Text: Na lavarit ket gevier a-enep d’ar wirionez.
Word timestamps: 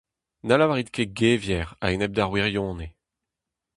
Na 0.47 0.55
lavarit 0.57 0.93
ket 0.95 1.11
gevier 1.19 1.67
a-enep 1.85 2.11
d’ar 2.13 2.29
wirionez. 2.31 2.91